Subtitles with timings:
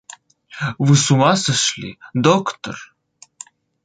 [0.85, 2.75] —Вы с ума сошли, доктор!